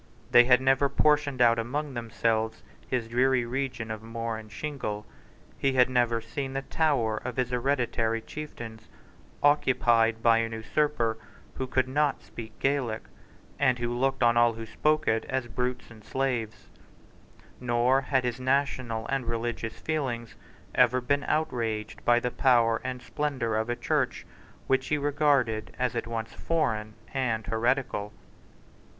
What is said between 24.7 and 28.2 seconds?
he regarded as at once foreign and heretical.